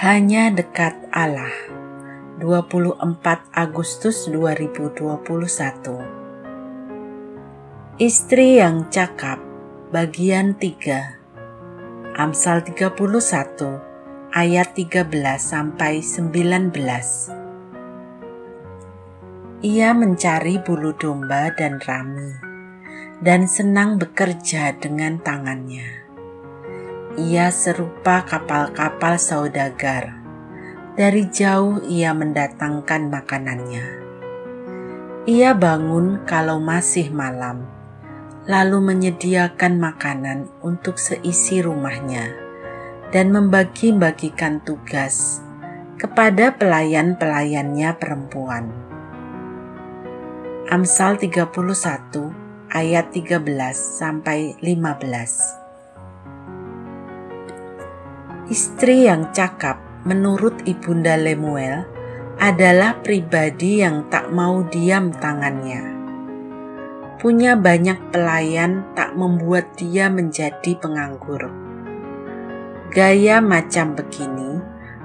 [0.00, 1.52] Hanya dekat Allah.
[2.40, 3.04] 24
[3.52, 5.20] Agustus 2021.
[8.00, 9.36] Istri yang cakap
[9.92, 12.16] bagian 3.
[12.16, 12.96] Amsal 31
[14.32, 15.04] ayat 13
[15.36, 16.72] sampai 19.
[19.60, 22.40] Ia mencari bulu domba dan rami
[23.20, 26.09] dan senang bekerja dengan tangannya
[27.18, 30.14] ia serupa kapal-kapal saudagar.
[30.94, 33.84] Dari jauh ia mendatangkan makanannya.
[35.26, 37.66] Ia bangun kalau masih malam,
[38.46, 42.30] lalu menyediakan makanan untuk seisi rumahnya
[43.10, 45.42] dan membagi-bagikan tugas
[45.98, 48.70] kepada pelayan-pelayannya perempuan.
[50.70, 51.50] Amsal 31
[52.70, 53.42] ayat 13
[53.74, 55.59] sampai 15.
[58.50, 61.86] Istri yang cakap menurut Ibunda Lemuel
[62.42, 65.86] adalah pribadi yang tak mau diam tangannya.
[67.22, 71.46] Punya banyak pelayan tak membuat dia menjadi penganggur.
[72.90, 74.58] Gaya macam begini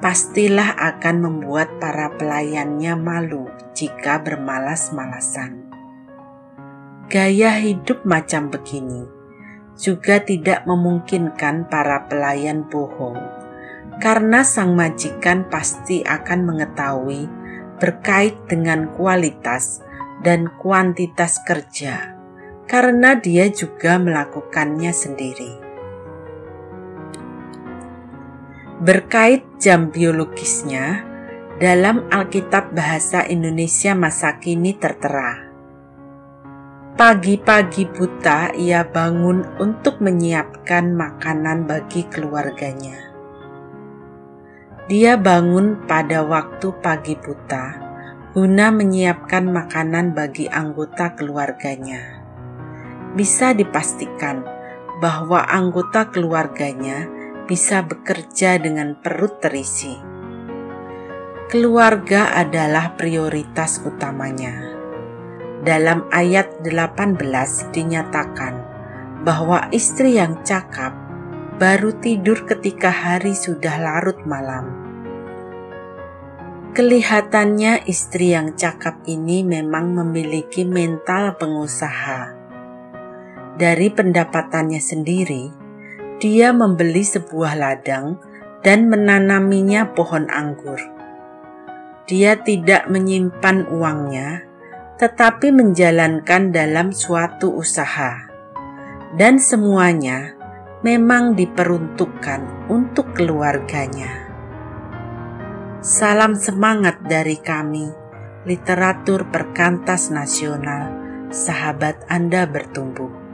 [0.00, 5.60] pastilah akan membuat para pelayannya malu jika bermalas-malasan.
[7.12, 9.15] Gaya hidup macam begini
[9.76, 13.20] juga tidak memungkinkan para pelayan bohong,
[14.00, 17.28] karena sang majikan pasti akan mengetahui
[17.76, 19.84] berkait dengan kualitas
[20.24, 22.16] dan kuantitas kerja,
[22.64, 25.52] karena dia juga melakukannya sendiri.
[28.80, 31.04] Berkait jam biologisnya,
[31.56, 35.45] dalam Alkitab Bahasa Indonesia masa kini tertera
[36.96, 43.12] Pagi-pagi buta ia bangun untuk menyiapkan makanan bagi keluarganya.
[44.88, 47.84] Dia bangun pada waktu pagi buta
[48.32, 52.00] guna menyiapkan makanan bagi anggota keluarganya.
[53.12, 54.40] Bisa dipastikan
[54.96, 57.12] bahwa anggota keluarganya
[57.44, 60.00] bisa bekerja dengan perut terisi.
[61.52, 64.75] Keluarga adalah prioritas utamanya
[65.66, 67.18] dalam ayat 18
[67.74, 68.54] dinyatakan
[69.26, 70.94] bahwa istri yang cakap
[71.58, 74.70] baru tidur ketika hari sudah larut malam.
[76.70, 82.36] Kelihatannya istri yang cakap ini memang memiliki mental pengusaha.
[83.56, 85.50] Dari pendapatannya sendiri,
[86.22, 88.20] dia membeli sebuah ladang
[88.62, 90.78] dan menanaminya pohon anggur.
[92.06, 94.46] Dia tidak menyimpan uangnya
[94.96, 98.16] tetapi menjalankan dalam suatu usaha,
[99.16, 100.32] dan semuanya
[100.80, 104.24] memang diperuntukkan untuk keluarganya.
[105.84, 107.92] Salam semangat dari kami,
[108.48, 110.94] literatur perkantas nasional,
[111.28, 113.25] sahabat Anda bertumbuh.